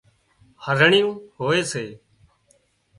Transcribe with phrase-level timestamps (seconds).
[0.63, 1.85] هرڻيئيون هوئي سي